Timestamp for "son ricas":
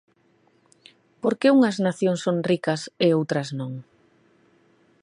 2.25-2.81